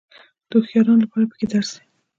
[0.47, 1.81] د هوښیارانو لپاره پکې درس دی.